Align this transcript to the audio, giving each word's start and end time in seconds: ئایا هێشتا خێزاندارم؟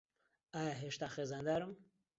ئایا 0.53 0.73
هێشتا 0.81 1.07
خێزاندارم؟ 1.15 1.71